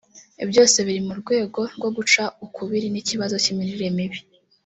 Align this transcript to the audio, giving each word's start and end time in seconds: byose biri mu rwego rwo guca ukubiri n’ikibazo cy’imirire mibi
byose 0.49 0.77
biri 0.85 1.01
mu 1.07 1.13
rwego 1.21 1.59
rwo 1.75 1.89
guca 1.95 2.23
ukubiri 2.45 2.87
n’ikibazo 2.89 3.35
cy’imirire 3.43 3.87
mibi 3.97 4.19